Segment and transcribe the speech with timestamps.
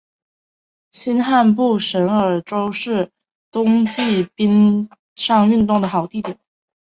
[0.91, 3.11] 新罕布什尔州还是
[3.51, 6.39] 冬季冰上运动的好地点。